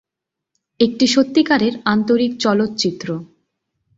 [0.79, 3.07] একটি সত্যিকারের আন্তরিক চলচ্চিত্র।